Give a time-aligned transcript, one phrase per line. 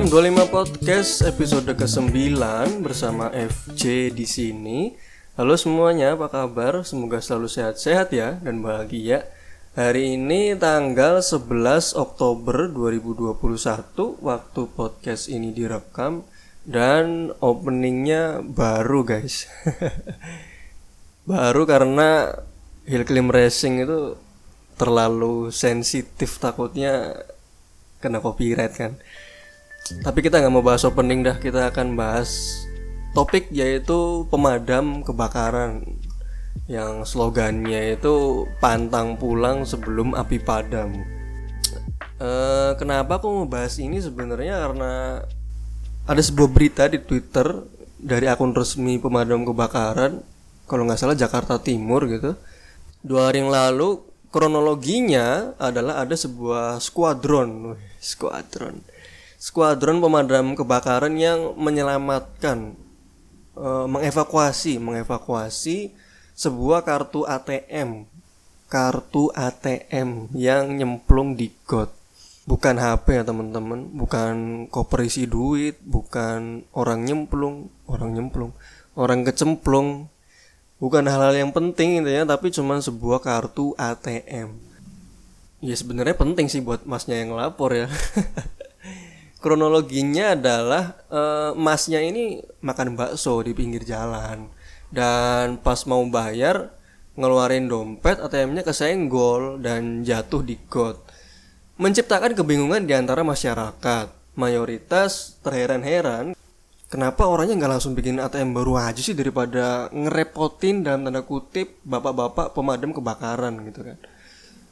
[0.00, 2.32] 625 Podcast episode ke-9
[2.80, 4.96] bersama FJ di sini.
[5.36, 6.80] Halo semuanya, apa kabar?
[6.88, 9.28] Semoga selalu sehat-sehat ya dan bahagia.
[9.76, 16.24] Hari ini tanggal 11 Oktober 2021 waktu podcast ini direkam
[16.64, 19.52] dan openingnya baru guys.
[21.28, 22.40] baru karena
[22.88, 24.16] Hill Climb Racing itu
[24.80, 27.20] terlalu sensitif takutnya
[28.00, 28.96] kena copyright kan.
[30.00, 32.62] Tapi kita nggak mau bahas opening dah, kita akan bahas
[33.10, 35.82] topik yaitu pemadam kebakaran
[36.70, 40.94] yang slogannya itu pantang pulang sebelum api padam.
[42.20, 45.24] Uh, kenapa aku mau bahas ini sebenarnya karena
[46.06, 47.66] ada sebuah berita di Twitter
[47.98, 50.22] dari akun resmi pemadam kebakaran
[50.70, 52.38] kalau nggak salah Jakarta Timur gitu.
[53.02, 58.84] Dua hari yang lalu kronologinya adalah ada sebuah skuadron, skuadron
[59.40, 62.76] skuadron pemadam kebakaran yang menyelamatkan
[63.56, 65.96] e, mengevakuasi mengevakuasi
[66.36, 68.04] sebuah kartu ATM
[68.68, 71.90] kartu ATM yang nyemplung di got.
[72.46, 73.90] Bukan HP ya teman-teman.
[73.98, 78.54] Bukan koper isi duit bukan orang nyemplung orang nyemplung
[78.94, 80.06] orang kecemplung.
[80.78, 84.70] Bukan hal-hal yang penting gitu ya tapi cuma sebuah kartu ATM
[85.60, 87.86] ya sebenarnya penting sih buat masnya yang lapor ya
[89.40, 94.46] kronologinya adalah uh, masnya ini makan bakso di pinggir jalan.
[94.92, 96.70] Dan pas mau bayar
[97.16, 101.00] ngeluarin dompet ATM-nya kesenggol dan jatuh di got.
[101.80, 104.12] Menciptakan kebingungan di antara masyarakat.
[104.38, 106.32] Mayoritas terheran-heran
[106.90, 112.52] kenapa orangnya nggak langsung bikin ATM baru aja sih daripada ngerepotin dalam tanda kutip bapak-bapak
[112.52, 113.98] pemadam kebakaran gitu kan.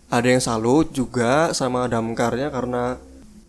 [0.09, 2.97] Ada yang salut juga sama damkarnya karena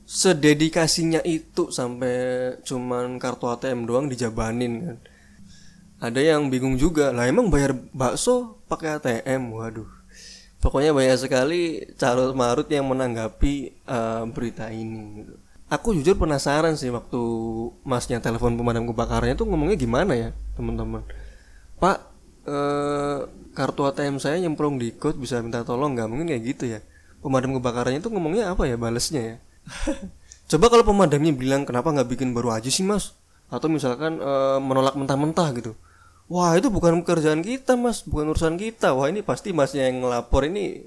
[0.10, 4.98] sededikasinya itu sampai cuman kartu ATM doang dijabanin kan.
[6.02, 9.86] Ada yang bingung juga lah emang bayar bakso pakai ATM waduh.
[10.66, 15.34] Pokoknya banyak sekali carut marut yang menanggapi uh, berita ini gitu.
[15.70, 17.22] aku jujur penasaran sih waktu
[17.86, 21.06] masnya telepon pemadam kebakarannya tuh ngomongnya gimana ya teman-teman.
[21.78, 21.98] Pak
[22.50, 26.10] uh, kartu ATM saya nyemplung di kot bisa minta tolong nggak?
[26.10, 26.82] Mungkin kayak gitu ya.
[27.22, 29.38] Pemadam kebakarannya tuh ngomongnya apa ya balesnya ya
[30.50, 33.14] Coba kalau pemadamnya bilang kenapa nggak bikin baru aja sih mas?
[33.54, 35.78] Atau misalkan e, menolak mentah-mentah gitu.
[36.30, 38.94] Wah itu bukan pekerjaan kita mas, bukan urusan kita.
[38.98, 40.86] Wah ini pasti masnya yang ngelapor ini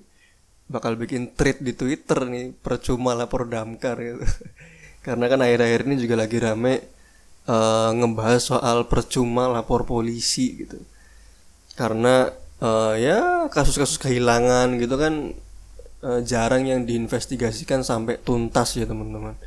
[0.70, 4.22] bakal bikin tweet di Twitter nih percuma lapor damkar gitu.
[5.06, 6.74] Karena kan akhir-akhir ini juga lagi rame
[7.50, 10.78] uh, ngebahas soal percuma lapor polisi gitu.
[11.74, 12.30] Karena
[12.62, 15.34] uh, ya kasus-kasus kehilangan gitu kan
[16.02, 19.38] uh, jarang yang diinvestigasikan sampai tuntas ya teman-teman.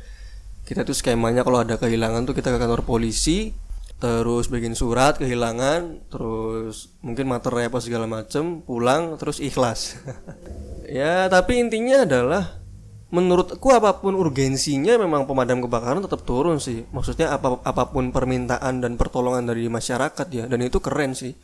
[0.66, 3.54] Kita tuh skemanya kalau ada kehilangan tuh kita ke kantor polisi
[3.96, 9.80] terus bikin surat kehilangan terus mungkin materai apa segala macem pulang terus ikhlas.
[10.86, 12.62] Ya tapi intinya adalah
[13.10, 16.86] menurutku apa pun urgensinya memang pemadam kebakaran tetap turun sih.
[16.94, 21.34] Maksudnya apa apa pun permintaan dan pertolongan dari masyarakat ya dan itu keren sih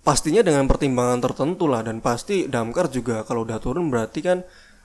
[0.00, 4.38] pastinya dengan pertimbangan tertentu lah dan pasti damkar juga kalau udah turun berarti kan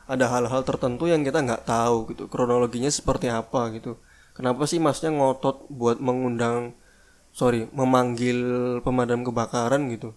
[0.05, 3.97] ada hal-hal tertentu yang kita nggak tahu gitu kronologinya seperti apa gitu.
[4.35, 6.75] Kenapa sih masnya ngotot buat mengundang
[7.31, 8.37] sorry memanggil
[8.83, 10.13] pemadam kebakaran gitu?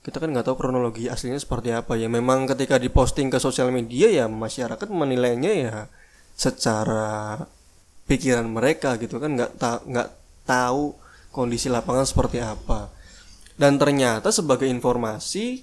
[0.00, 2.08] Kita kan nggak tahu kronologi aslinya seperti apa ya.
[2.08, 5.76] Memang ketika diposting ke sosial media ya masyarakat menilainya ya
[6.32, 7.44] secara
[8.08, 10.08] pikiran mereka gitu kan nggak ta nggak
[10.48, 10.96] tahu
[11.30, 12.90] kondisi lapangan seperti apa
[13.60, 15.60] dan ternyata sebagai informasi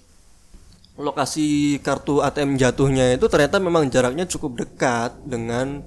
[1.02, 5.82] lokasi kartu ATM jatuhnya itu ternyata memang jaraknya cukup dekat dengan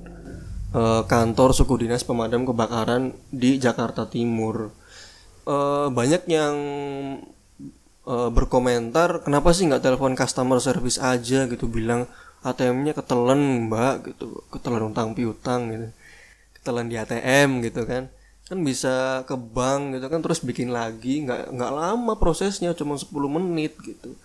[0.75, 4.75] uh, kantor suku dinas pemadam kebakaran di Jakarta Timur.
[5.47, 6.55] Uh, banyak yang
[8.07, 12.11] uh, berkomentar kenapa sih nggak telepon customer service aja gitu bilang
[12.43, 15.89] ATM-nya ketelan mbak gitu ketelan utang piutang gitu
[16.59, 18.13] ketelan di ATM gitu kan
[18.51, 21.23] kan bisa ke bank gitu kan terus bikin lagi.
[21.23, 24.19] Nggak nggak lama prosesnya cuma 10 menit gitu.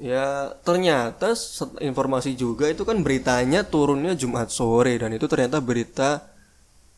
[0.00, 1.36] Ya ternyata
[1.78, 6.24] informasi juga itu kan beritanya turunnya Jumat sore dan itu ternyata berita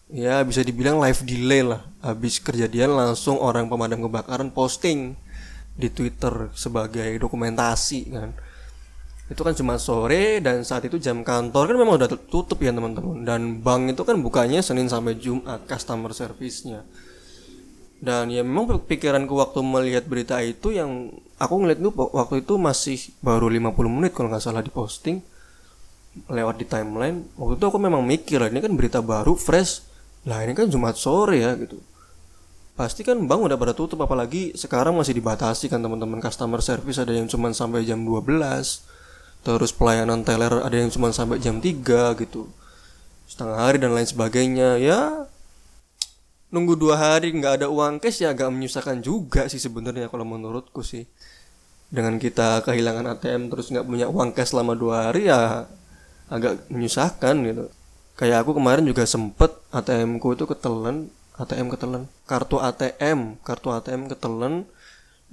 [0.06, 1.82] ya bisa dibilang live delay lah.
[1.98, 5.18] Habis kejadian langsung orang pemadam kebakaran posting
[5.74, 8.30] di Twitter sebagai dokumentasi kan
[9.34, 11.74] itu kan cuma sore dan saat itu jam kantor.
[11.74, 13.26] Kan memang udah tutup ya teman-teman.
[13.26, 16.86] Dan bank itu kan bukanya Senin sampai Jumat customer service-nya.
[17.98, 21.10] Dan ya memang pikiranku waktu melihat berita itu yang
[21.40, 25.24] aku ngeliat itu waktu itu masih baru 50 menit kalau nggak salah diposting
[26.30, 27.26] lewat di timeline.
[27.34, 29.82] Waktu itu aku memang mikir ini kan berita baru fresh.
[30.30, 31.80] Lah ini kan Jumat sore ya gitu.
[32.74, 36.20] Pasti kan bank udah pada tutup apalagi sekarang masih dibatasi kan teman-teman.
[36.20, 38.93] Customer service ada yang cuma sampai jam 12
[39.44, 42.48] terus pelayanan teller ada yang cuma sampai jam 3 gitu
[43.28, 44.78] setengah hari dan lain sebagainya.
[44.80, 45.28] Ya
[46.54, 50.84] nunggu dua hari nggak ada uang cash ya agak menyusahkan juga sih sebenarnya kalau menurutku
[50.86, 51.08] sih.
[51.94, 55.66] Dengan kita kehilangan ATM terus nggak punya uang cash selama dua hari ya
[56.30, 57.64] agak menyusahkan gitu.
[58.14, 64.06] Kayak aku kemarin juga sempet ATM ku itu ketelen ATM ketelen kartu ATM kartu ATM
[64.06, 64.70] ketelen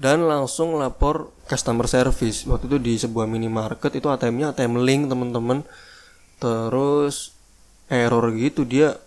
[0.01, 2.50] dan langsung lapor customer service.
[2.50, 5.62] Waktu itu di sebuah minimarket itu ATM-nya ATM link teman-teman.
[6.42, 7.38] Terus
[7.86, 8.98] error gitu dia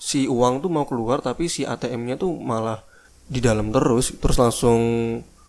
[0.00, 2.80] si uang tuh mau keluar tapi si ATM-nya tuh malah
[3.28, 4.16] di dalam terus.
[4.16, 4.80] Terus langsung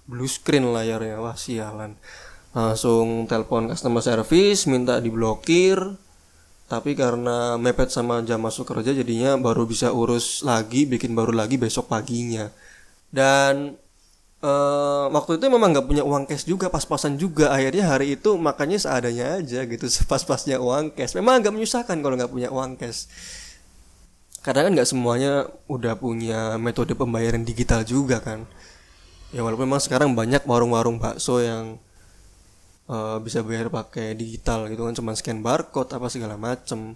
[0.04, 1.96] blue screen layarnya wah sialan.
[2.52, 5.80] Langsung telepon customer service minta diblokir.
[6.68, 11.56] Tapi karena mepet sama jam masuk kerja jadinya baru bisa urus lagi bikin baru lagi
[11.56, 12.52] besok paginya.
[13.10, 13.80] Dan
[14.44, 17.52] uh, waktu itu memang nggak punya uang cash juga pas-pasan juga.
[17.52, 21.16] Akhirnya hari itu makanya seadanya aja gitu pas-pasnya uang cash.
[21.16, 23.08] Memang agak menyusahkan kalau nggak punya uang cash.
[24.40, 28.48] Karena kan nggak semuanya udah punya metode pembayaran digital juga kan.
[29.36, 31.78] Ya walaupun memang sekarang banyak warung-warung bakso yang
[32.90, 36.96] uh, bisa bayar pakai digital gitu kan cuma scan barcode apa segala macem.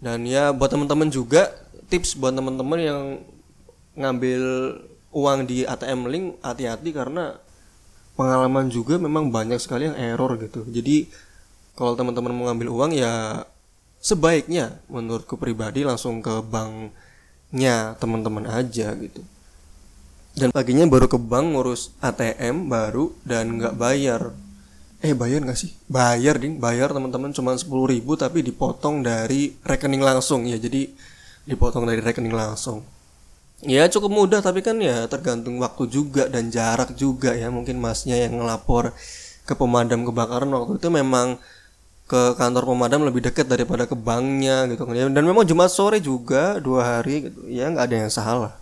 [0.00, 1.52] Dan ya buat teman-teman juga
[1.86, 3.02] tips buat teman-teman yang
[3.96, 4.42] ngambil
[5.16, 7.40] uang di ATM link hati-hati karena
[8.20, 10.68] pengalaman juga memang banyak sekali yang error gitu.
[10.68, 11.08] Jadi
[11.72, 13.44] kalau teman-teman mau ngambil uang ya
[14.00, 19.24] sebaiknya menurutku pribadi langsung ke banknya teman-teman aja gitu.
[20.36, 24.36] Dan paginya baru ke bank ngurus ATM baru dan nggak bayar.
[25.00, 25.72] Eh bayar nggak sih?
[25.88, 26.60] Bayar ding.
[26.60, 30.60] Bayar teman-teman cuma sepuluh ribu tapi dipotong dari rekening langsung ya.
[30.60, 30.92] Jadi
[31.48, 32.95] dipotong dari rekening langsung
[33.64, 37.48] ya cukup mudah tapi kan ya tergantung waktu juga dan jarak juga ya.
[37.48, 38.92] Mungkin masnya yang ngelapor
[39.46, 41.38] ke pemadam kebakaran waktu itu memang
[42.06, 44.84] ke kantor pemadam lebih dekat daripada ke banknya gitu.
[44.86, 47.46] Dan memang Jumat sore juga dua hari gitu.
[47.48, 48.54] Ya nggak ada yang salah.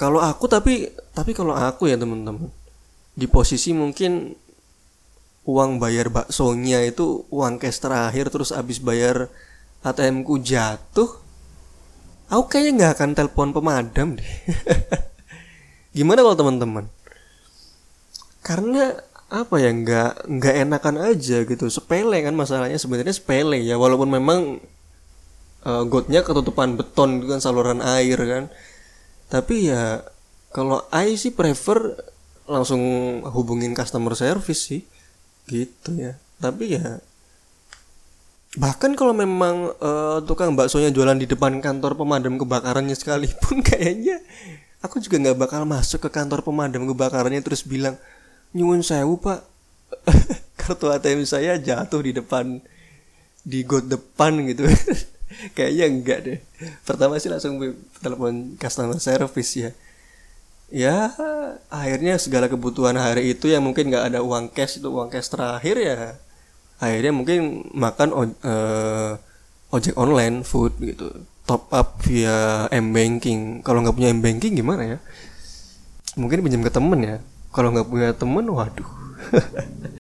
[0.00, 2.48] Kalau aku tapi tapi kalau aku ya teman-teman
[3.12, 4.32] di posisi mungkin
[5.44, 9.28] uang bayar baksonya itu uang cash terakhir terus habis bayar
[9.84, 11.20] ATM ku jatuh
[12.30, 14.30] aku kayaknya nggak akan telepon pemadam deh.
[15.96, 16.86] Gimana kalau teman-teman?
[18.40, 18.94] Karena
[19.30, 21.66] apa ya nggak nggak enakan aja gitu.
[21.66, 23.74] Sepele kan masalahnya sebenarnya sepele ya.
[23.74, 24.62] Walaupun memang
[25.66, 28.44] uh, gotnya ketutupan beton itu kan saluran air kan.
[29.26, 30.06] Tapi ya
[30.54, 31.98] kalau I sih prefer
[32.46, 32.82] langsung
[33.26, 34.86] hubungin customer service sih.
[35.50, 36.14] Gitu ya.
[36.38, 37.02] Tapi ya
[38.58, 44.18] bahkan kalau memang uh, tukang baksonya jualan di depan kantor pemadam kebakarannya sekalipun kayaknya
[44.82, 47.94] aku juga nggak bakal masuk ke kantor pemadam kebakarannya terus bilang
[48.56, 49.46] nyuwun sewu pak.
[50.60, 52.60] Kartu ATM saya jatuh di depan
[53.42, 54.66] di got depan gitu.
[55.56, 56.38] Kayaknya enggak deh.
[56.84, 57.56] Pertama sih langsung
[58.02, 59.70] telepon customer service ya.
[60.70, 61.10] Ya
[61.66, 65.76] akhirnya segala kebutuhan hari itu yang mungkin nggak ada uang cash itu uang cash terakhir
[65.82, 66.14] ya
[66.80, 69.12] akhirnya mungkin makan o, uh,
[69.70, 71.12] ojek online food gitu.
[71.44, 74.98] Top up via m banking kalau nggak punya m banking gimana ya?
[76.16, 77.16] Mungkin pinjam ke temen ya.
[77.52, 78.90] Kalau nggak punya temen waduh.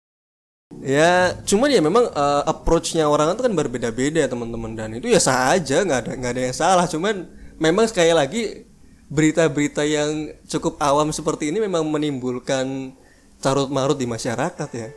[0.86, 4.70] Ya cuman ya memang uh, approachnya orang itu kan berbeda-beda ya teman-teman.
[4.78, 6.86] Dan itu ya sah aja nggak ada nggak ada yang salah.
[6.86, 7.26] Cuman
[7.58, 8.62] memang sekali lagi
[9.10, 12.94] berita-berita yang cukup awam seperti ini memang menimbulkan
[13.38, 14.88] carut marut di masyarakat ya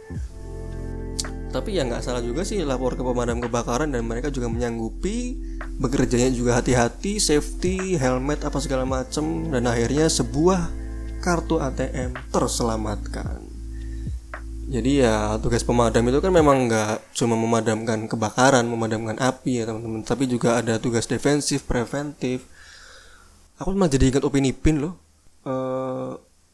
[1.50, 5.38] tapi ya nggak salah juga sih lapor ke pemadam kebakaran dan mereka juga menyanggupi
[5.82, 10.70] bekerjanya juga hati-hati safety helmet apa segala macem dan akhirnya sebuah
[11.20, 13.50] kartu ATM terselamatkan.
[14.70, 20.06] Jadi ya tugas pemadam itu kan memang nggak cuma memadamkan kebakaran, memadamkan api ya teman-teman,
[20.06, 22.46] tapi juga ada tugas defensif, preventif.
[23.58, 24.94] Aku malah jadi ingat opini pin loh.
[25.42, 25.54] E,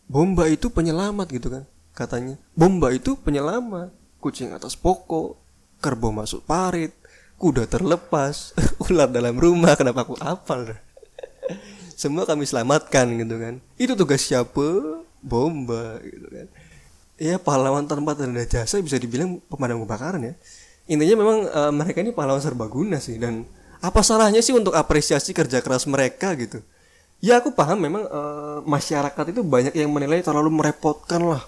[0.08, 2.40] bomba itu penyelamat gitu kan katanya.
[2.56, 4.05] Bomba itu penyelamat.
[4.26, 5.38] Kucing atas pokok,
[5.78, 6.90] kerbau masuk parit,
[7.38, 8.58] kuda terlepas,
[8.90, 9.78] ular dalam rumah.
[9.78, 10.74] Kenapa aku apal?
[11.94, 13.62] semua kami selamatkan gitu kan.
[13.78, 14.66] Itu tugas siapa?
[15.22, 16.50] Bomba gitu kan.
[17.22, 20.34] Ya pahlawan tanpa tanda jasa bisa dibilang pemadam kebakaran ya.
[20.90, 23.46] Intinya memang uh, mereka ini pahlawan serbaguna sih dan
[23.78, 26.66] apa salahnya sih untuk apresiasi kerja keras mereka gitu?
[27.22, 31.46] Ya aku paham memang uh, masyarakat itu banyak yang menilai terlalu merepotkan lah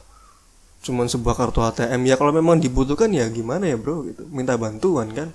[0.82, 4.24] cuman sebuah kartu ATM ya kalau memang dibutuhkan ya gimana ya bro gitu.
[4.30, 5.30] Minta bantuan kan.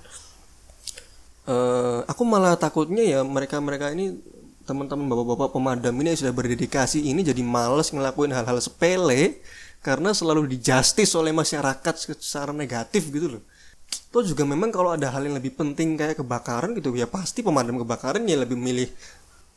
[1.43, 4.15] Uh, aku malah takutnya ya mereka mereka ini
[4.63, 9.43] teman-teman bapak-bapak pemadam ini yang sudah berdedikasi ini jadi males ngelakuin hal-hal sepele
[9.83, 13.43] karena selalu dijustis oleh masyarakat secara negatif gitu loh.
[14.09, 17.75] Toh juga memang kalau ada hal yang lebih penting kayak kebakaran gitu ya pasti pemadam
[17.83, 18.87] kebakaran ya lebih milih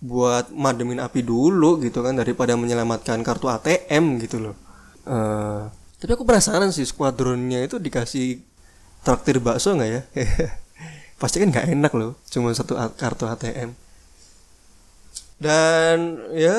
[0.02, 4.65] buat mademin api dulu gitu kan daripada menyelamatkan kartu ATM gitu loh.
[5.06, 5.70] Uh,
[6.02, 8.42] tapi aku penasaran sih skuadronnya itu dikasih
[9.06, 10.02] traktir bakso nggak ya?
[11.22, 13.72] Pasti kan nggak enak loh, cuma satu kartu ATM.
[15.40, 16.58] Dan ya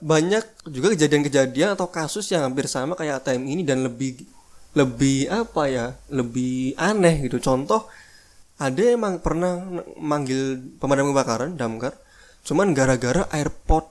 [0.00, 4.24] banyak juga kejadian-kejadian atau kasus yang hampir sama kayak ATM ini dan lebih
[4.72, 7.90] lebih apa ya lebih aneh gitu contoh
[8.56, 9.60] ada emang pernah
[9.98, 11.98] manggil pemadam kebakaran damkar
[12.46, 13.84] cuman gara-gara airpod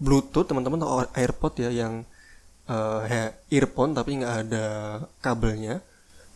[0.00, 2.02] bluetooth teman-teman tahu airpod ya yang
[2.68, 4.66] uh, earphone tapi nggak ada
[5.18, 5.82] kabelnya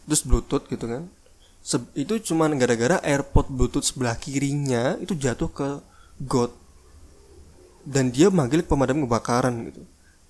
[0.06, 1.10] terus bluetooth gitu kan.
[1.66, 5.68] Se itu cuman gara-gara airpod bluetooth sebelah kirinya itu jatuh ke
[6.22, 6.54] got.
[7.86, 9.82] Dan dia manggil pemadam kebakaran gitu.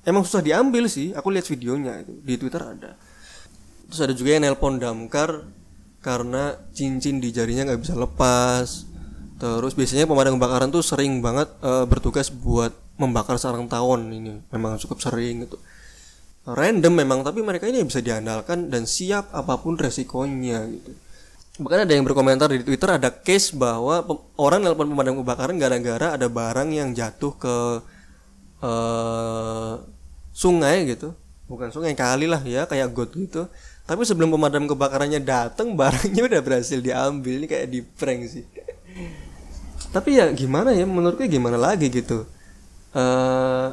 [0.05, 2.91] Emang susah diambil sih aku lihat videonya itu di twitter ada.
[3.89, 5.45] Terus ada juga yang nelpon damkar
[6.01, 8.89] karena cincin di jarinya nggak bisa lepas.
[9.37, 14.41] Terus biasanya pemadam kebakaran tuh sering banget uh, bertugas buat membakar sarang tawon ini.
[14.49, 15.61] Memang cukup sering gitu
[16.47, 20.93] random memang tapi mereka ini bisa diandalkan dan siap apa pun resikonya gitu.
[21.57, 24.05] Bahkan ada yang berkomentar di twitter ada case bahwa
[24.37, 27.57] orang nelpon pemadam kebakaran gara-gara ada barang yang jatuh ke
[28.61, 29.81] uh,
[30.37, 31.17] sungai gitu.
[31.49, 33.49] Bukan sungai kali lah ya kayak got gitu.
[33.89, 37.41] Tapi sebelum pemadam kebakarannya datang barangnya udah berhasil diambil.
[37.41, 38.45] Ini kayak di prank sih.
[39.97, 42.29] Tapi ya gimana ya menurutku gimana lagi gitu.
[42.93, 43.73] Uh,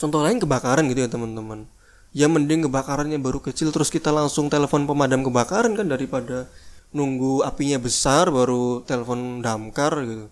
[0.00, 1.68] contoh lain kebakaran gitu ya teman-teman.
[2.10, 6.48] Ya mending kebakarannya baru kecil terus kita langsung telepon pemadam kebakaran kan daripada
[6.90, 10.26] nunggu apinya besar baru telepon damkar gitu.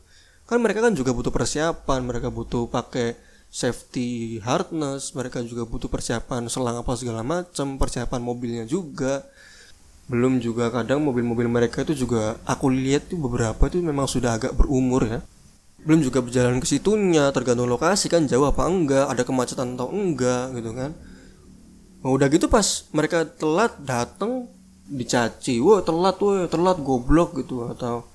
[0.49, 3.15] Kan mereka kan juga butuh persiapan mereka butuh pakai
[3.49, 9.23] safety harness mereka juga butuh persiapan selang apa segala macam persiapan mobilnya juga.
[10.09, 14.57] Belum juga kadang mobil-mobil mereka itu juga aku lihat tuh beberapa itu memang sudah agak
[14.57, 15.21] berumur ya
[15.83, 20.55] belum juga berjalan ke situnya tergantung lokasi kan jauh apa enggak ada kemacetan atau enggak
[20.59, 20.91] gitu kan.
[21.99, 24.47] Nah, udah gitu pas mereka telat dateng
[24.89, 28.07] dicaci wah telat wah telat goblok gitu atau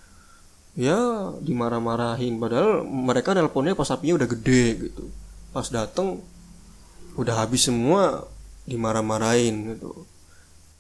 [0.76, 2.40] ya dimarah-marahin.
[2.40, 5.04] Padahal mereka nelponnya pas apinya udah gede gitu.
[5.56, 6.20] Pas dateng
[7.16, 8.28] udah habis semua
[8.68, 10.08] dimarah-marahin gitu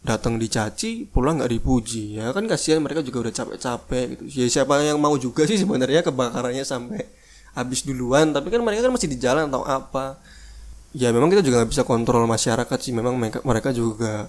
[0.03, 2.19] datang dicaci pulang nggak dipuji.
[2.19, 4.24] Ya kan kasihan mereka juga udah capek-capek gitu.
[4.43, 7.07] Ya siapa yang mau juga sih sebenarnya kebakarannya sampai
[7.55, 8.36] habis duluan.
[8.36, 10.19] Tapi kan mereka kan masih di jalan atau apa.
[10.93, 12.93] Ya memang kita juga nggak bisa kontrol masyarakat sih.
[12.93, 14.27] Memang mereka, juga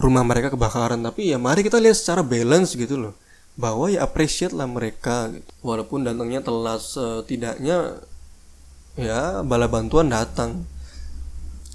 [0.00, 0.98] rumah mereka kebakaran.
[1.04, 3.14] Tapi ya mari kita lihat secara balance gitu loh.
[3.52, 5.44] Bahwa ya appreciate lah mereka gitu.
[5.60, 8.00] walaupun datangnya telat setidaknya
[8.96, 10.64] ya bala bantuan datang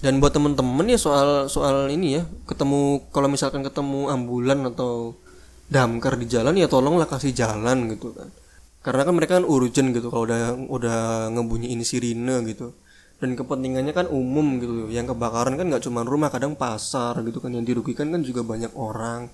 [0.07, 5.19] dan buat temen-temen ya soal soal ini ya ketemu kalau misalkan ketemu ambulan atau
[5.67, 8.31] damkar di jalan ya tolonglah kasih jalan gitu kan.
[8.79, 10.99] Karena kan mereka kan urgent gitu kalau udah udah
[11.35, 12.71] ngebunyiin sirine gitu.
[13.19, 17.51] Dan kepentingannya kan umum gitu yang kebakaran kan nggak cuma rumah kadang pasar gitu kan.
[17.51, 19.27] Yang dirugikan kan juga banyak orang.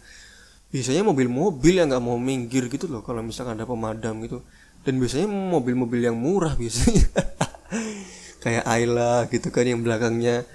[0.74, 4.42] Biasanya mobil-mobil yang nggak mau minggir gitu loh kalau misalkan ada pemadam gitu.
[4.82, 7.06] Dan biasanya mobil-mobil yang murah biasanya.
[8.42, 10.50] Kayak Ayla gitu kan yang belakangnya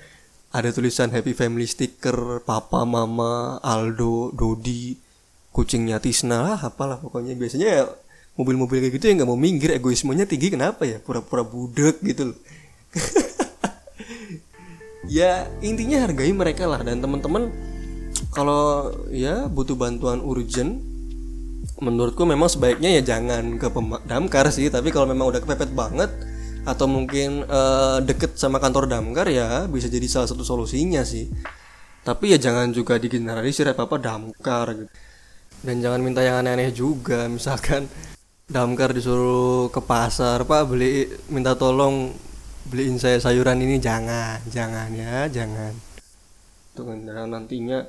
[0.58, 4.98] ada tulisan happy family sticker papa mama Aldo Dodi
[5.54, 7.38] kucingnya Tisna lah apalah pokoknya.
[7.38, 7.82] Biasanya ya
[8.34, 10.98] mobil-mobil kayak gitu yang nggak mau minggir egoismenya tinggi kenapa ya?
[10.98, 12.38] Pura-pura budek gitu loh.
[15.08, 16.84] Ya intinya hargai mereka lah.
[16.84, 17.48] Dan teman-teman
[18.28, 20.84] kalau ya butuh bantuan urgent
[21.80, 23.72] menurutku memang sebaiknya ya jangan ke
[24.04, 24.68] damkar sih.
[24.68, 26.12] Tapi kalau memang udah kepepet banget
[26.68, 31.32] atau mungkin uh, deket sama kantor damkar ya bisa jadi salah satu solusinya sih.
[32.04, 34.92] Tapi ya jangan juga digeneralisir apa apa damkar gitu.
[35.64, 37.88] Dan jangan minta yang aneh-aneh juga misalkan
[38.48, 42.12] damkar disuruh ke pasar pak beli minta tolong
[42.68, 43.80] beliin saya sayuran ini.
[43.80, 45.72] Jangan jangan ya jangan.
[46.76, 47.00] Itu kan
[47.32, 47.80] nantinya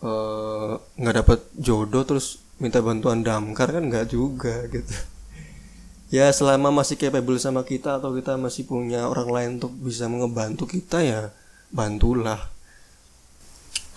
[0.00, 5.13] eh, nggak uh, dapat jodoh terus minta bantuan damkar kan nggak juga gitu
[6.14, 10.70] ya selama masih capable sama kita atau kita masih punya orang lain untuk bisa mengebantu
[10.70, 11.34] kita ya
[11.74, 12.38] bantulah.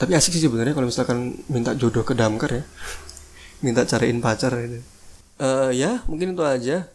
[0.02, 2.64] Tapi asik sih sebenarnya kalau misalkan minta jodoh ke damkar ya.
[3.66, 4.98] Minta cariin pacar ini
[5.42, 6.86] uh, ya mungkin itu aja.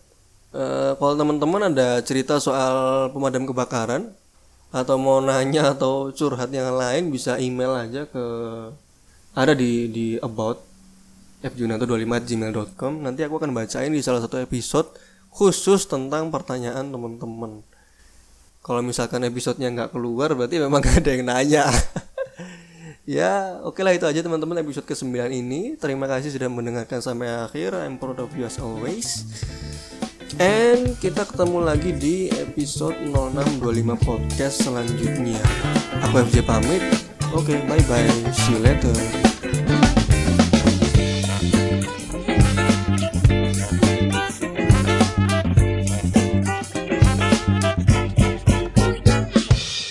[0.52, 4.12] Uh, kalau teman-teman ada cerita soal pemadam kebakaran
[4.68, 8.24] atau mau nanya atau curhat yang lain bisa email aja ke
[9.32, 10.60] ada di di about
[11.40, 14.92] fjunato25gmail.com nanti aku akan bacain di salah satu episode
[15.32, 17.64] khusus tentang pertanyaan teman-teman
[18.62, 21.64] kalau misalkan episodenya nggak keluar berarti memang gak ada yang nanya
[23.18, 27.32] ya oke okay lah itu aja teman-teman episode ke-9 ini terima kasih sudah mendengarkan sampai
[27.32, 29.26] akhir I'm proud of you as always
[30.40, 35.36] And kita ketemu lagi di episode 0625 podcast selanjutnya.
[36.08, 36.80] Aku FJ pamit.
[37.36, 38.08] Oke, okay, bye bye.
[38.32, 39.91] See you later.